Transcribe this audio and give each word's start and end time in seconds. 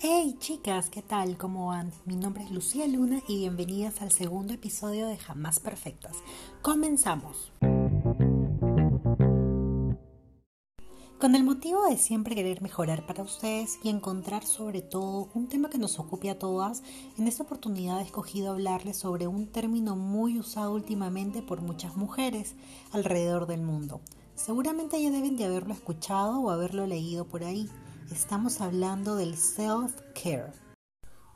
Hey 0.00 0.36
chicas, 0.38 0.90
¿qué 0.90 1.02
tal? 1.02 1.36
¿Cómo 1.36 1.66
van? 1.66 1.90
Mi 2.04 2.14
nombre 2.14 2.44
es 2.44 2.52
Lucía 2.52 2.86
Luna 2.86 3.20
y 3.26 3.38
bienvenidas 3.38 4.00
al 4.00 4.12
segundo 4.12 4.54
episodio 4.54 5.08
de 5.08 5.16
Jamás 5.16 5.58
Perfectas. 5.58 6.18
Comenzamos. 6.62 7.50
Con 11.18 11.34
el 11.34 11.42
motivo 11.42 11.84
de 11.86 11.96
siempre 11.96 12.36
querer 12.36 12.62
mejorar 12.62 13.06
para 13.06 13.24
ustedes 13.24 13.80
y 13.82 13.88
encontrar 13.88 14.46
sobre 14.46 14.82
todo 14.82 15.30
un 15.34 15.48
tema 15.48 15.68
que 15.68 15.78
nos 15.78 15.98
ocupe 15.98 16.30
a 16.30 16.38
todas, 16.38 16.84
en 17.18 17.26
esta 17.26 17.42
oportunidad 17.42 17.98
he 17.98 18.04
escogido 18.04 18.52
hablarles 18.52 18.98
sobre 18.98 19.26
un 19.26 19.48
término 19.48 19.96
muy 19.96 20.38
usado 20.38 20.74
últimamente 20.74 21.42
por 21.42 21.60
muchas 21.60 21.96
mujeres 21.96 22.54
alrededor 22.92 23.48
del 23.48 23.62
mundo. 23.62 24.00
Seguramente 24.36 25.02
ya 25.02 25.10
deben 25.10 25.36
de 25.36 25.46
haberlo 25.46 25.74
escuchado 25.74 26.40
o 26.40 26.50
haberlo 26.50 26.86
leído 26.86 27.24
por 27.24 27.42
ahí 27.42 27.68
estamos 28.10 28.60
hablando 28.60 29.16
del 29.16 29.36
self-care. 29.36 30.52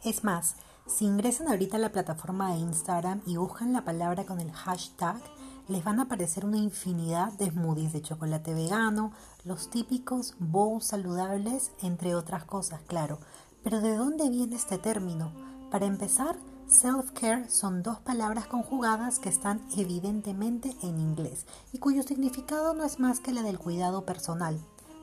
Es 0.03 0.25
más, 0.25 0.57
si 0.87 1.05
ingresan 1.05 1.49
ahorita 1.49 1.77
a 1.77 1.81
la 1.81 1.93
plataforma 1.93 2.53
de 2.53 2.61
Instagram 2.61 3.23
y 3.27 3.37
buscan 3.37 3.73
la 3.73 3.85
palabra 3.85 4.25
con 4.25 4.41
el 4.41 4.51
hashtag, 4.53 5.21
les 5.69 5.85
van 5.85 6.01
a 6.01 6.05
aparecer 6.05 6.45
una 6.45 6.59
infinidad 6.59 7.33
de 7.35 7.51
smoothies 7.51 7.93
de 7.93 8.03
chocolate 8.03 8.55
vegano, 8.55 9.13
los 9.45 9.71
típicos 9.71 10.35
bowls 10.39 10.87
saludables, 10.87 11.71
entre 11.83 12.15
otras 12.15 12.45
cosas, 12.45 12.81
claro. 12.87 13.19
Pero 13.63 13.81
¿de 13.81 13.95
dónde 13.95 14.29
viene 14.29 14.57
este 14.57 14.79
término? 14.79 15.33
Para 15.71 15.87
empezar, 15.87 16.37
self-care 16.67 17.49
son 17.49 17.83
dos 17.83 18.01
palabras 18.01 18.47
conjugadas 18.47 19.19
que 19.19 19.29
están 19.29 19.65
evidentemente 19.77 20.77
en 20.83 20.99
inglés 20.99 21.47
y 21.73 21.79
cuyo 21.79 22.03
significado 22.03 22.75
no 22.75 22.85
es 22.85 22.99
más 22.99 23.21
que 23.21 23.33
la 23.33 23.43
del 23.43 23.59
cuidado 23.59 24.05
personal. 24.05 24.59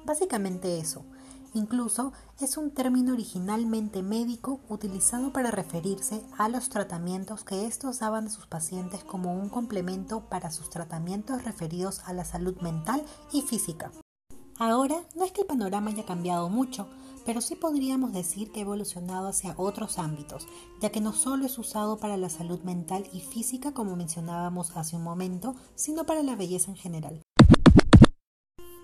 Básicamente 0.05 0.79
eso. 0.79 1.05
Incluso 1.53 2.13
es 2.39 2.57
un 2.57 2.71
término 2.71 3.13
originalmente 3.13 4.03
médico 4.03 4.59
utilizado 4.69 5.33
para 5.33 5.49
referirse 5.49 6.21
a 6.37 6.47
los 6.47 6.69
tratamientos 6.69 7.43
que 7.43 7.65
estos 7.65 7.99
daban 7.99 8.27
a 8.27 8.29
sus 8.29 8.45
pacientes 8.45 9.03
como 9.03 9.33
un 9.33 9.49
complemento 9.49 10.21
para 10.29 10.51
sus 10.51 10.69
tratamientos 10.69 11.43
referidos 11.43 12.01
a 12.05 12.13
la 12.13 12.23
salud 12.23 12.55
mental 12.61 13.03
y 13.31 13.41
física. 13.41 13.91
Ahora 14.59 15.01
no 15.15 15.23
es 15.25 15.31
que 15.31 15.41
el 15.41 15.47
panorama 15.47 15.89
haya 15.89 16.05
cambiado 16.05 16.49
mucho, 16.49 16.87
pero 17.25 17.41
sí 17.41 17.55
podríamos 17.55 18.13
decir 18.13 18.51
que 18.51 18.59
ha 18.59 18.63
evolucionado 18.63 19.27
hacia 19.27 19.55
otros 19.57 19.97
ámbitos, 19.97 20.47
ya 20.81 20.91
que 20.91 21.01
no 21.01 21.13
solo 21.13 21.45
es 21.45 21.57
usado 21.57 21.97
para 21.97 22.17
la 22.17 22.29
salud 22.29 22.61
mental 22.61 23.07
y 23.13 23.21
física 23.21 23.73
como 23.73 23.95
mencionábamos 23.95 24.75
hace 24.75 24.95
un 24.95 25.03
momento, 25.03 25.55
sino 25.75 26.05
para 26.05 26.23
la 26.23 26.35
belleza 26.35 26.71
en 26.71 26.77
general. 26.77 27.21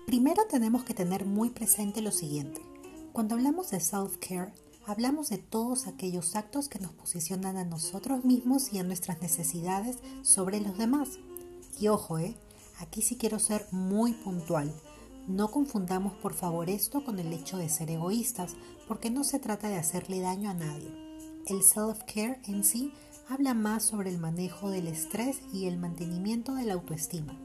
Primero 0.06 0.44
tenemos 0.48 0.84
que 0.84 0.94
tener 0.94 1.26
muy 1.26 1.50
presente 1.50 2.00
lo 2.00 2.12
siguiente. 2.12 2.60
Cuando 3.12 3.34
hablamos 3.34 3.70
de 3.70 3.80
self-care, 3.80 4.52
hablamos 4.86 5.30
de 5.30 5.38
todos 5.38 5.88
aquellos 5.88 6.36
actos 6.36 6.68
que 6.68 6.78
nos 6.78 6.92
posicionan 6.92 7.56
a 7.56 7.64
nosotros 7.64 8.24
mismos 8.24 8.72
y 8.72 8.78
a 8.78 8.84
nuestras 8.84 9.20
necesidades 9.20 9.98
sobre 10.22 10.60
los 10.60 10.78
demás. 10.78 11.18
Y 11.80 11.88
ojo, 11.88 12.20
¿eh? 12.20 12.36
aquí 12.78 13.02
sí 13.02 13.16
quiero 13.16 13.40
ser 13.40 13.66
muy 13.72 14.12
puntual. 14.12 14.72
No 15.26 15.50
confundamos 15.50 16.12
por 16.12 16.34
favor 16.34 16.70
esto 16.70 17.04
con 17.04 17.18
el 17.18 17.32
hecho 17.32 17.58
de 17.58 17.68
ser 17.68 17.90
egoístas, 17.90 18.54
porque 18.86 19.10
no 19.10 19.24
se 19.24 19.40
trata 19.40 19.68
de 19.68 19.76
hacerle 19.76 20.20
daño 20.20 20.50
a 20.50 20.54
nadie. 20.54 20.88
El 21.46 21.64
self-care 21.64 22.38
en 22.44 22.62
sí 22.62 22.92
habla 23.28 23.54
más 23.54 23.82
sobre 23.82 24.10
el 24.10 24.18
manejo 24.18 24.70
del 24.70 24.86
estrés 24.86 25.40
y 25.52 25.66
el 25.66 25.78
mantenimiento 25.78 26.54
de 26.54 26.64
la 26.64 26.74
autoestima 26.74 27.36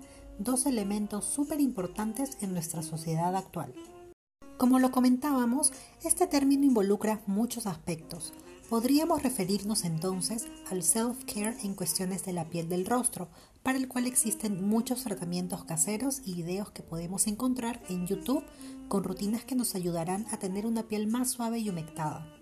dos 0.43 0.65
elementos 0.65 1.25
súper 1.25 1.59
importantes 1.59 2.37
en 2.41 2.53
nuestra 2.53 2.81
sociedad 2.81 3.35
actual. 3.35 3.73
Como 4.57 4.79
lo 4.79 4.91
comentábamos, 4.91 5.71
este 6.03 6.27
término 6.27 6.65
involucra 6.65 7.21
muchos 7.25 7.65
aspectos. 7.65 8.33
Podríamos 8.69 9.23
referirnos 9.23 9.83
entonces 9.83 10.47
al 10.69 10.83
self-care 10.83 11.57
en 11.63 11.73
cuestiones 11.73 12.23
de 12.25 12.33
la 12.33 12.45
piel 12.49 12.69
del 12.69 12.85
rostro, 12.85 13.29
para 13.63 13.77
el 13.77 13.87
cual 13.87 14.07
existen 14.07 14.67
muchos 14.67 15.03
tratamientos 15.03 15.63
caseros 15.65 16.21
y 16.25 16.35
videos 16.35 16.71
que 16.71 16.83
podemos 16.83 17.27
encontrar 17.27 17.81
en 17.89 18.07
YouTube 18.07 18.43
con 18.87 19.03
rutinas 19.03 19.43
que 19.43 19.55
nos 19.55 19.75
ayudarán 19.75 20.25
a 20.31 20.37
tener 20.37 20.65
una 20.65 20.83
piel 20.83 21.07
más 21.07 21.31
suave 21.31 21.59
y 21.59 21.69
humectada. 21.69 22.40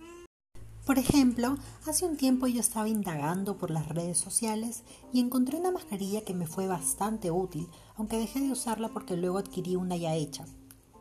Por 0.90 0.98
ejemplo, 0.98 1.56
hace 1.86 2.04
un 2.04 2.18
tiempo 2.18 2.48
yo 2.48 2.60
estaba 2.60 2.90
indagando 2.90 3.60
por 3.60 3.70
las 3.70 3.88
redes 3.90 4.18
sociales 4.18 4.82
y 5.14 5.20
encontré 5.20 5.60
una 5.60 5.70
mascarilla 5.70 6.26
que 6.26 6.34
me 6.34 6.48
fue 6.48 6.66
bastante 6.66 7.30
útil, 7.30 7.70
aunque 7.96 8.18
dejé 8.18 8.40
de 8.40 8.52
usarla 8.52 8.90
porque 8.90 9.16
luego 9.16 9.38
adquirí 9.38 9.76
una 9.76 9.98
ya 9.98 10.16
hecha. 10.16 10.46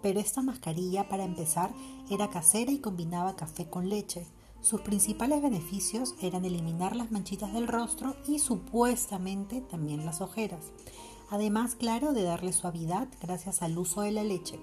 Pero 0.03 0.21
esta 0.21 0.43
mascarilla, 0.43 1.09
para 1.09 1.25
empezar, 1.25 1.72
era 2.10 2.28
casera 2.28 2.71
y 2.71 2.81
combinaba 2.81 3.34
café 3.34 3.71
con 3.71 3.88
leche. 3.88 4.27
Sus 4.60 4.82
principales 4.82 5.41
beneficios 5.41 6.16
eran 6.21 6.44
eliminar 6.44 6.94
las 6.94 7.10
manchitas 7.10 7.54
del 7.54 7.66
rostro 7.66 8.15
y 8.27 8.41
supuestamente 8.41 9.62
también 9.62 10.04
las 10.04 10.21
ojeras. 10.21 10.66
Además, 11.31 11.77
claro, 11.77 12.12
de 12.12 12.25
darle 12.25 12.53
suavidad 12.53 13.09
gracias 13.22 13.62
al 13.62 13.78
uso 13.78 14.03
de 14.03 14.12
la 14.12 14.22
leche. 14.22 14.60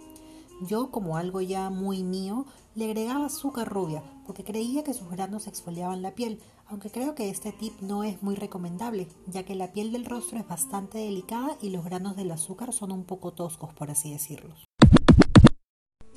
Yo, 0.62 0.90
como 0.90 1.18
algo 1.18 1.42
ya 1.42 1.70
muy 1.70 2.04
mío, 2.04 2.46
le 2.76 2.86
agregaba 2.86 3.26
azúcar 3.26 3.68
rubia 3.68 4.04
porque 4.26 4.44
creía 4.44 4.84
que 4.84 4.94
sus 4.94 5.10
granos 5.10 5.48
exfoliaban 5.48 6.02
la 6.02 6.16
piel, 6.16 6.40
aunque 6.68 6.90
creo 6.90 7.14
que 7.14 7.30
este 7.30 7.52
tip 7.52 7.80
no 7.82 8.04
es 8.04 8.24
muy 8.24 8.36
recomendable, 8.36 9.08
ya 9.28 9.44
que 9.44 9.56
la 9.56 9.72
piel 9.74 9.92
del 9.92 10.06
rostro 10.06 10.40
es 10.40 10.48
bastante 10.48 10.98
delicada 10.98 11.58
y 11.62 11.70
los 11.70 11.84
granos 11.86 12.16
del 12.16 12.32
azúcar 12.32 12.74
son 12.74 12.92
un 12.92 13.04
poco 13.04 13.34
toscos, 13.34 13.74
por 13.74 13.92
así 13.92 14.12
decirlo. 14.12 14.54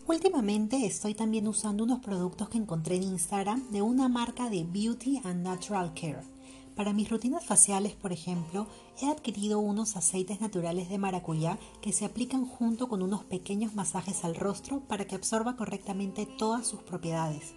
Últimamente 0.06 0.87
estoy 0.87 1.15
también 1.15 1.47
usando 1.49 1.84
unos 1.84 1.99
productos 1.99 2.49
que 2.49 2.59
encontré 2.59 2.97
en 2.97 3.03
Instagram 3.03 3.70
de 3.70 3.82
una 3.82 4.09
marca 4.09 4.49
de 4.49 4.65
Beauty 4.65 5.20
and 5.25 5.43
Natural 5.43 5.93
Care. 5.93 6.38
Para 6.78 6.93
mis 6.93 7.11
rutinas 7.11 7.44
faciales, 7.44 7.94
por 7.94 8.12
ejemplo, 8.12 8.69
he 9.03 9.11
adquirido 9.11 9.59
unos 9.59 9.97
aceites 9.97 10.41
naturales 10.41 10.89
de 10.89 10.97
maracuyá 10.97 11.59
que 11.83 11.93
se 11.93 12.05
aplican 12.05 12.47
junto 12.47 12.89
con 12.89 13.03
unos 13.03 13.25
pequeños 13.25 13.75
masajes 13.75 14.25
al 14.25 14.37
rostro 14.37 14.78
para 14.87 15.05
que 15.05 15.17
absorba 15.17 15.56
correctamente 15.56 16.25
todas 16.25 16.69
sus 16.69 16.81
propiedades. 16.84 17.56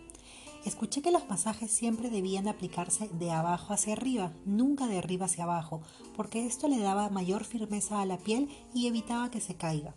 Escuché 0.65 1.03
que 1.03 1.11
los 1.11 1.29
masajes 1.29 1.69
siempre 1.69 2.09
debían 2.09 2.47
aplicarse 2.47 3.09
de 3.09 3.29
abajo 3.29 3.73
hacia 3.73 3.93
arriba, 3.93 4.33
nunca 4.43 4.87
de 4.87 4.97
arriba 4.97 5.27
hacia 5.27 5.43
abajo, 5.43 5.83
porque 6.15 6.47
esto 6.47 6.67
le 6.67 6.79
daba 6.79 7.11
mayor 7.11 7.43
firmeza 7.43 8.01
a 8.01 8.07
la 8.07 8.17
piel 8.17 8.49
y 8.73 8.87
evitaba 8.87 9.29
que 9.29 9.39
se 9.39 9.53
caiga. 9.53 9.93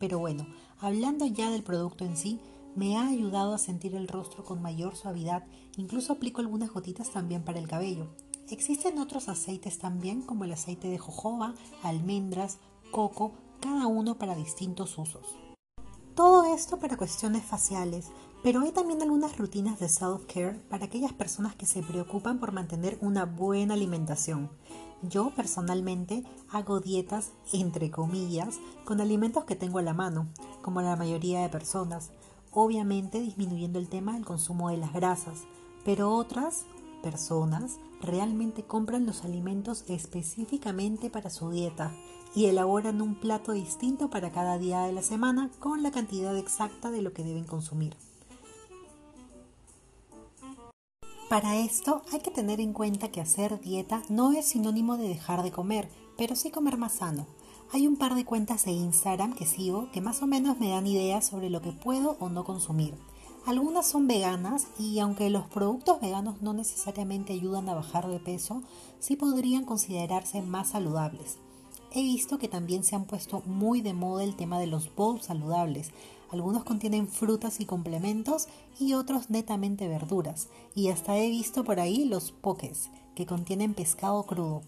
Pero 0.00 0.18
bueno, 0.18 0.48
hablando 0.80 1.26
ya 1.26 1.48
del 1.52 1.62
producto 1.62 2.04
en 2.04 2.16
sí, 2.16 2.40
me 2.74 2.96
ha 2.96 3.06
ayudado 3.06 3.54
a 3.54 3.58
sentir 3.58 3.94
el 3.94 4.08
rostro 4.08 4.42
con 4.42 4.60
mayor 4.60 4.96
suavidad, 4.96 5.44
incluso 5.76 6.12
aplico 6.12 6.40
algunas 6.40 6.72
gotitas 6.72 7.10
también 7.10 7.44
para 7.44 7.60
el 7.60 7.68
cabello. 7.68 8.08
Existen 8.50 8.98
otros 8.98 9.28
aceites 9.30 9.78
también 9.78 10.20
como 10.20 10.44
el 10.44 10.52
aceite 10.52 10.88
de 10.88 10.98
jojoba, 10.98 11.54
almendras, 11.82 12.58
coco, 12.90 13.32
cada 13.60 13.86
uno 13.86 14.18
para 14.18 14.34
distintos 14.34 14.98
usos. 14.98 15.24
Todo 16.14 16.54
esto 16.54 16.78
para 16.78 16.98
cuestiones 16.98 17.42
faciales, 17.42 18.08
pero 18.42 18.60
hay 18.60 18.70
también 18.70 19.00
algunas 19.00 19.38
rutinas 19.38 19.80
de 19.80 19.88
self-care 19.88 20.60
para 20.68 20.84
aquellas 20.84 21.14
personas 21.14 21.56
que 21.56 21.64
se 21.64 21.82
preocupan 21.82 22.38
por 22.38 22.52
mantener 22.52 22.98
una 23.00 23.24
buena 23.24 23.74
alimentación. 23.74 24.50
Yo 25.00 25.32
personalmente 25.34 26.22
hago 26.50 26.80
dietas, 26.80 27.32
entre 27.52 27.90
comillas, 27.90 28.58
con 28.84 29.00
alimentos 29.00 29.44
que 29.44 29.56
tengo 29.56 29.78
a 29.78 29.82
la 29.82 29.94
mano, 29.94 30.28
como 30.60 30.82
la 30.82 30.96
mayoría 30.96 31.40
de 31.40 31.48
personas, 31.48 32.10
obviamente 32.52 33.20
disminuyendo 33.20 33.78
el 33.78 33.88
tema 33.88 34.12
del 34.12 34.26
consumo 34.26 34.68
de 34.68 34.76
las 34.76 34.92
grasas, 34.92 35.44
pero 35.84 36.14
otras 36.14 36.64
personas 37.04 37.76
realmente 38.00 38.64
compran 38.64 39.04
los 39.04 39.24
alimentos 39.24 39.84
específicamente 39.88 41.10
para 41.10 41.28
su 41.28 41.50
dieta 41.50 41.92
y 42.34 42.46
elaboran 42.46 43.02
un 43.02 43.14
plato 43.14 43.52
distinto 43.52 44.08
para 44.08 44.32
cada 44.32 44.58
día 44.58 44.80
de 44.80 44.92
la 44.92 45.02
semana 45.02 45.50
con 45.60 45.82
la 45.82 45.90
cantidad 45.90 46.36
exacta 46.36 46.90
de 46.90 47.02
lo 47.02 47.12
que 47.12 47.22
deben 47.22 47.44
consumir. 47.44 47.94
Para 51.28 51.58
esto 51.58 52.02
hay 52.10 52.20
que 52.20 52.30
tener 52.30 52.58
en 52.60 52.72
cuenta 52.72 53.10
que 53.10 53.20
hacer 53.20 53.60
dieta 53.60 54.02
no 54.08 54.32
es 54.32 54.46
sinónimo 54.46 54.96
de 54.96 55.08
dejar 55.08 55.42
de 55.42 55.52
comer, 55.52 55.90
pero 56.16 56.36
sí 56.36 56.50
comer 56.50 56.78
más 56.78 56.92
sano. 56.92 57.26
Hay 57.72 57.86
un 57.86 57.96
par 57.96 58.14
de 58.14 58.24
cuentas 58.24 58.64
de 58.64 58.72
Instagram 58.72 59.34
que 59.34 59.46
sigo 59.46 59.90
que 59.92 60.00
más 60.00 60.22
o 60.22 60.26
menos 60.26 60.58
me 60.58 60.70
dan 60.70 60.86
ideas 60.86 61.26
sobre 61.26 61.50
lo 61.50 61.60
que 61.60 61.72
puedo 61.72 62.16
o 62.18 62.30
no 62.30 62.44
consumir. 62.44 62.94
Algunas 63.46 63.86
son 63.86 64.06
veganas 64.06 64.68
y 64.78 64.98
aunque 65.00 65.28
los 65.28 65.46
productos 65.46 66.00
veganos 66.00 66.40
no 66.40 66.54
necesariamente 66.54 67.34
ayudan 67.34 67.68
a 67.68 67.74
bajar 67.74 68.08
de 68.08 68.18
peso, 68.18 68.62
sí 69.00 69.16
podrían 69.16 69.66
considerarse 69.66 70.40
más 70.40 70.70
saludables. 70.70 71.36
He 71.92 72.02
visto 72.02 72.38
que 72.38 72.48
también 72.48 72.84
se 72.84 72.96
han 72.96 73.04
puesto 73.04 73.42
muy 73.44 73.82
de 73.82 73.92
moda 73.92 74.24
el 74.24 74.34
tema 74.34 74.58
de 74.58 74.66
los 74.66 74.94
bowls 74.94 75.26
saludables. 75.26 75.90
Algunos 76.32 76.64
contienen 76.64 77.06
frutas 77.06 77.60
y 77.60 77.66
complementos 77.66 78.48
y 78.80 78.94
otros 78.94 79.28
netamente 79.28 79.88
verduras. 79.88 80.48
Y 80.74 80.88
hasta 80.88 81.18
he 81.18 81.28
visto 81.28 81.64
por 81.64 81.80
ahí 81.80 82.06
los 82.06 82.32
pokés, 82.32 82.88
que 83.14 83.26
contienen 83.26 83.74
pescado 83.74 84.22
crudo. 84.24 84.62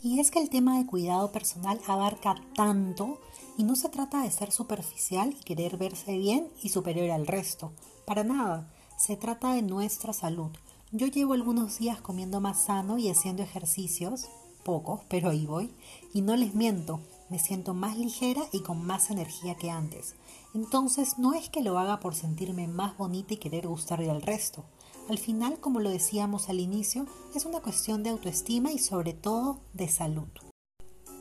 Y 0.00 0.20
es 0.20 0.30
que 0.30 0.40
el 0.40 0.48
tema 0.48 0.78
de 0.78 0.86
cuidado 0.86 1.32
personal 1.32 1.80
abarca 1.86 2.36
tanto 2.54 3.18
y 3.56 3.64
no 3.64 3.76
se 3.76 3.88
trata 3.88 4.22
de 4.22 4.30
ser 4.30 4.52
superficial 4.52 5.36
y 5.38 5.44
querer 5.44 5.76
verse 5.76 6.16
bien 6.16 6.48
y 6.62 6.68
superior 6.68 7.10
al 7.10 7.26
resto. 7.26 7.72
Para 8.06 8.24
nada. 8.24 8.68
se 8.98 9.16
trata 9.16 9.54
de 9.54 9.62
nuestra 9.62 10.12
salud. 10.12 10.50
Yo 10.92 11.06
llevo 11.06 11.32
algunos 11.32 11.78
días 11.78 12.00
comiendo 12.00 12.40
más 12.40 12.60
sano 12.64 12.98
y 12.98 13.08
haciendo 13.08 13.42
ejercicios, 13.42 14.28
pocos, 14.62 15.00
pero 15.08 15.30
ahí 15.30 15.46
voy, 15.46 15.74
y 16.12 16.20
no 16.22 16.36
les 16.36 16.54
miento, 16.54 17.00
me 17.28 17.38
siento 17.38 17.74
más 17.74 17.96
ligera 17.96 18.42
y 18.52 18.60
con 18.60 18.84
más 18.84 19.10
energía 19.10 19.56
que 19.56 19.70
antes. 19.70 20.14
Entonces 20.54 21.18
no 21.18 21.32
es 21.34 21.48
que 21.48 21.62
lo 21.62 21.78
haga 21.78 21.98
por 21.98 22.14
sentirme 22.14 22.68
más 22.68 22.96
bonita 22.96 23.34
y 23.34 23.38
querer 23.38 23.66
gustarle 23.66 24.10
al 24.10 24.22
resto. 24.22 24.64
Al 25.08 25.18
final, 25.18 25.58
como 25.58 25.80
lo 25.80 25.90
decíamos 25.90 26.48
al 26.48 26.60
inicio, 26.60 27.06
es 27.34 27.44
una 27.44 27.60
cuestión 27.60 28.02
de 28.02 28.10
autoestima 28.10 28.70
y 28.70 28.78
sobre 28.78 29.14
todo 29.14 29.58
de 29.72 29.88
salud. 29.88 30.28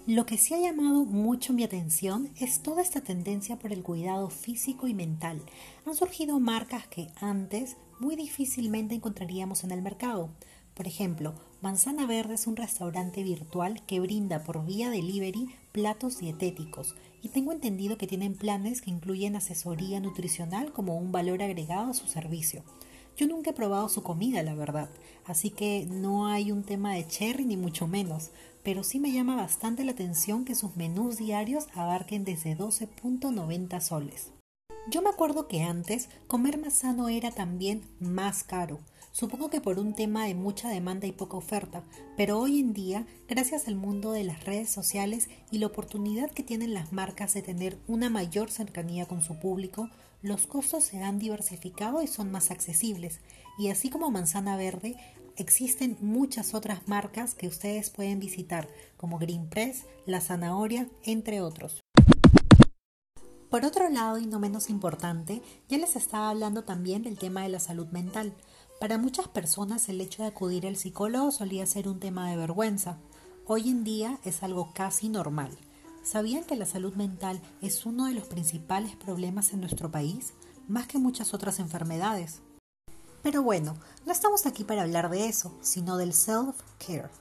Lo 0.08 0.26
que 0.26 0.40
sí 0.40 0.56
ha 0.56 0.60
llamado 0.60 1.06
mucho 1.06 1.54
mi 1.54 1.64
atención 1.64 2.32
es 2.40 2.64
toda 2.64 2.82
esta 2.82 3.02
tendencia 3.02 3.60
por 3.60 3.72
el 3.72 3.84
cuidado 3.84 4.32
físico 4.32 4.88
y 4.88 4.96
mental. 4.96 5.44
Han 5.86 5.94
surgido 5.94 6.40
marcas 6.40 6.88
que 6.88 7.10
antes 7.18 7.78
muy 8.00 8.16
difícilmente 8.16 8.96
encontraríamos 8.96 9.64
en 9.64 9.70
el 9.70 9.84
mercado. 9.84 10.32
Por 10.74 10.88
ejemplo, 10.88 11.36
Manzana 11.62 12.08
Verde 12.08 12.34
es 12.34 12.48
un 12.48 12.56
restaurante 12.56 13.22
virtual 13.22 13.86
que 13.86 14.00
brinda 14.00 14.44
por 14.44 14.66
vía 14.66 14.90
delivery 14.90 15.50
platos 15.72 16.18
dietéticos 16.18 16.96
y 17.22 17.30
tengo 17.30 17.52
entendido 17.52 18.00
que 18.00 18.08
tienen 18.08 18.34
planes 18.34 18.82
que 18.82 18.90
incluyen 18.90 19.36
asesoría 19.36 20.00
nutricional 20.00 20.74
como 20.74 20.98
un 20.98 21.12
valor 21.12 21.44
agregado 21.44 21.92
a 21.92 21.94
su 21.94 22.08
servicio. 22.08 22.64
Yo 23.18 23.28
nunca 23.28 23.52
he 23.52 23.54
probado 23.54 23.90
su 23.90 24.04
comida, 24.04 24.42
la 24.44 24.56
verdad, 24.56 24.90
así 25.26 25.50
que 25.50 25.86
no 25.90 26.28
hay 26.28 26.52
un 26.52 26.64
tema 26.64 26.94
de 26.94 27.08
cherry 27.08 27.46
ni 27.46 27.58
mucho 27.58 27.88
menos, 27.88 28.32
pero 28.64 28.84
sí 28.84 29.00
me 29.00 29.12
llama 29.12 29.36
bastante 29.36 29.84
la 29.84 29.92
atención 29.92 30.46
que 30.46 30.56
sus 30.56 30.76
menús 30.76 31.18
diarios 31.18 31.68
abarquen 31.74 32.24
desde 32.24 32.58
12.90 32.58 33.80
soles. 33.82 34.32
Yo 34.90 35.02
me 35.04 35.10
acuerdo 35.10 35.48
que 35.48 35.62
antes 35.62 36.10
comer 36.28 36.58
más 36.58 36.74
sano 36.74 37.08
era 37.08 37.32
también 37.32 37.84
más 38.00 38.44
caro. 38.44 38.80
Supongo 39.12 39.50
que 39.50 39.62
por 39.62 39.78
un 39.78 39.94
tema 39.94 40.26
de 40.26 40.34
mucha 40.34 40.70
demanda 40.70 41.06
y 41.06 41.12
poca 41.12 41.38
oferta, 41.38 41.84
pero 42.18 42.40
hoy 42.40 42.60
en 42.60 42.74
día, 42.74 43.06
gracias 43.28 43.68
al 43.68 43.76
mundo 43.76 44.12
de 44.12 44.24
las 44.24 44.46
redes 44.46 44.70
sociales 44.70 45.30
y 45.52 45.60
la 45.60 45.68
oportunidad 45.68 46.32
que 46.32 46.44
tienen 46.44 46.74
las 46.74 46.94
marcas 46.94 47.34
de 47.34 47.42
tener 47.42 47.78
una 47.88 48.10
mayor 48.10 48.50
cercanía 48.50 49.06
con 49.06 49.22
su 49.22 49.38
público, 49.38 49.90
los 50.22 50.46
costos 50.46 50.84
se 50.84 51.02
han 51.02 51.18
diversificado 51.18 52.02
y 52.02 52.08
son 52.08 52.32
más 52.32 52.52
accesibles. 52.52 53.20
Y 53.58 53.70
así 53.70 53.90
como 53.90 54.12
Manzana 54.12 54.56
Verde, 54.56 54.96
existen 55.36 55.98
muchas 56.02 56.54
otras 56.54 56.88
marcas 56.88 57.34
que 57.34 57.48
ustedes 57.48 57.90
pueden 57.90 58.20
visitar, 58.20 58.68
como 58.98 59.18
Green 59.18 59.50
Press, 59.50 59.86
La 60.06 60.22
Zanahoria, 60.22 60.88
entre 61.04 61.42
otros. 61.42 61.82
Por 63.50 63.66
otro 63.66 63.90
lado, 63.90 64.18
y 64.18 64.28
no 64.28 64.40
menos 64.40 64.70
importante, 64.70 65.42
ya 65.68 65.78
les 65.78 65.96
estaba 65.96 66.30
hablando 66.30 66.64
también 66.64 67.04
del 67.04 67.18
tema 67.18 67.44
de 67.44 67.50
la 67.50 67.60
salud 67.60 67.88
mental. 67.88 68.34
Para 68.80 68.98
muchas 68.98 69.28
personas 69.28 69.90
el 69.90 70.00
hecho 70.00 70.24
de 70.24 70.30
acudir 70.30 70.66
al 70.66 70.78
psicólogo 70.78 71.32
solía 71.32 71.66
ser 71.66 71.90
un 71.90 72.00
tema 72.00 72.30
de 72.30 72.38
vergüenza. 72.38 72.98
Hoy 73.46 73.70
en 73.70 73.84
día 73.84 74.20
es 74.24 74.44
algo 74.44 74.72
casi 74.74 75.10
normal. 75.10 75.52
¿Sabían 76.04 76.44
que 76.44 76.56
la 76.56 76.66
salud 76.66 76.96
mental 76.96 77.40
es 77.62 77.86
uno 77.86 78.06
de 78.06 78.14
los 78.14 78.26
principales 78.26 78.96
problemas 78.96 79.54
en 79.54 79.62
nuestro 79.62 79.92
país, 79.92 80.34
más 80.68 80.88
que 80.88 80.98
muchas 80.98 81.34
otras 81.34 81.60
enfermedades? 81.60 82.42
Pero 83.22 83.44
bueno, 83.44 83.76
no 84.06 84.12
estamos 84.12 84.48
aquí 84.48 84.64
para 84.64 84.82
hablar 84.82 85.12
de 85.12 85.28
eso, 85.28 85.56
sino 85.62 85.98
del 85.98 86.14
self-care. 86.14 87.12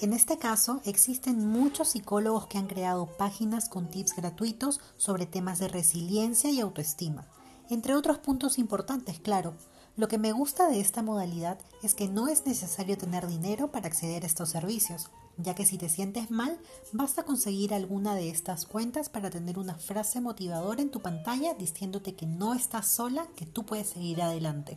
En 0.00 0.12
este 0.12 0.36
caso, 0.36 0.82
existen 0.84 1.48
muchos 1.48 1.88
psicólogos 1.88 2.46
que 2.46 2.58
han 2.58 2.66
creado 2.66 3.06
páginas 3.16 3.70
con 3.70 3.88
tips 3.88 4.14
gratuitos 4.14 4.80
sobre 4.98 5.24
temas 5.24 5.58
de 5.58 5.68
resiliencia 5.68 6.50
y 6.50 6.60
autoestima, 6.60 7.26
entre 7.70 7.94
otros 7.94 8.18
puntos 8.18 8.58
importantes, 8.58 9.18
claro. 9.18 9.54
Lo 9.96 10.08
que 10.08 10.18
me 10.18 10.32
gusta 10.32 10.68
de 10.68 10.78
esta 10.78 11.02
modalidad 11.02 11.58
es 11.82 11.94
que 11.94 12.06
no 12.06 12.28
es 12.28 12.44
necesario 12.44 12.98
tener 12.98 13.26
dinero 13.26 13.72
para 13.72 13.86
acceder 13.86 14.24
a 14.24 14.26
estos 14.26 14.50
servicios, 14.50 15.10
ya 15.38 15.54
que 15.54 15.64
si 15.64 15.78
te 15.78 15.88
sientes 15.88 16.30
mal, 16.30 16.60
basta 16.92 17.22
conseguir 17.22 17.72
alguna 17.72 18.14
de 18.14 18.28
estas 18.28 18.66
cuentas 18.66 19.08
para 19.08 19.30
tener 19.30 19.58
una 19.58 19.76
frase 19.76 20.20
motivadora 20.20 20.82
en 20.82 20.90
tu 20.90 21.00
pantalla 21.00 21.54
diciéndote 21.54 22.14
que 22.14 22.26
no 22.26 22.52
estás 22.52 22.88
sola, 22.88 23.26
que 23.36 23.46
tú 23.46 23.64
puedes 23.64 23.88
seguir 23.88 24.20
adelante. 24.20 24.76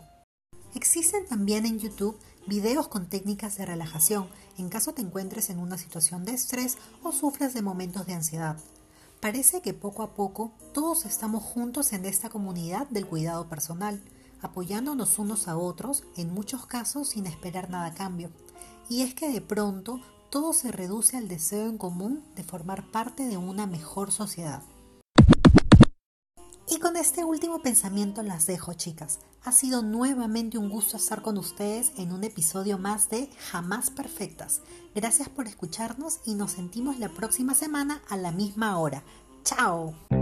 Existen 0.74 1.26
también 1.28 1.66
en 1.66 1.80
YouTube 1.80 2.18
videos 2.48 2.88
con 2.88 3.10
técnicas 3.10 3.58
de 3.58 3.66
relajación 3.66 4.30
en 4.58 4.70
caso 4.70 4.94
te 4.94 5.02
encuentres 5.02 5.50
en 5.50 5.60
una 5.60 5.78
situación 5.78 6.24
de 6.24 6.32
estrés 6.32 6.78
o 7.04 7.12
sufras 7.12 7.54
de 7.54 7.62
momentos 7.62 8.06
de 8.06 8.14
ansiedad. 8.14 8.58
Parece 9.20 9.62
que 9.62 9.74
poco 9.74 10.02
a 10.04 10.14
poco 10.14 10.54
todos 10.74 11.06
estamos 11.06 11.44
juntos 11.44 11.92
en 11.92 12.06
esta 12.06 12.30
comunidad 12.30 12.88
del 12.88 13.06
cuidado 13.06 13.50
personal, 13.50 14.02
apoyándonos 14.42 15.20
unos 15.20 15.48
a 15.48 15.58
otros, 15.58 16.04
en 16.16 16.34
muchos 16.34 16.66
casos 16.66 17.10
sin 17.10 17.26
esperar 17.26 17.70
nada 17.70 17.88
a 17.88 17.94
cambio. 17.94 18.32
Y 18.90 19.02
es 19.02 19.14
que 19.14 19.30
de 19.30 19.42
pronto 19.42 20.00
todo 20.30 20.54
se 20.54 20.72
reduce 20.72 21.18
al 21.18 21.28
deseo 21.28 21.68
en 21.68 21.78
común 21.78 22.24
de 22.36 22.44
formar 22.44 22.92
parte 22.92 23.28
de 23.28 23.38
una 23.38 23.68
mejor 23.68 24.12
sociedad. 24.12 24.62
Y 26.72 26.78
con 26.78 26.96
este 26.98 27.24
último 27.24 27.62
pensamiento 27.62 28.22
las 28.22 28.46
dejo, 28.46 28.74
chicas. 28.74 29.20
Ha 29.44 29.52
sido 29.52 29.82
nuevamente 29.82 30.58
un 30.58 30.70
gusto 30.70 30.98
estar 30.98 31.22
con 31.22 31.38
ustedes 31.38 31.92
en 31.98 32.12
un 32.12 32.24
episodio 32.24 32.78
más 32.78 33.10
de 33.10 33.30
Jamás 33.50 33.90
Perfectas. 33.90 34.62
Gracias 34.94 35.30
por 35.30 35.48
escucharnos 35.48 36.20
y 36.26 36.36
nos 36.36 36.52
sentimos 36.52 37.00
la 37.00 37.10
próxima 37.10 37.56
semana 37.56 38.02
a 38.10 38.18
la 38.18 38.32
misma 38.32 38.78
hora. 38.78 39.04
¡Chao! 39.44 40.19